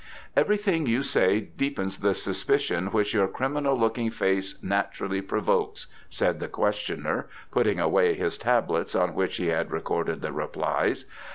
[0.35, 6.47] "Everything you say deepens the suspicion which your criminal looking face naturally provokes," said the
[6.47, 11.05] questioner, putting away his tablets on which he had recorded the replies.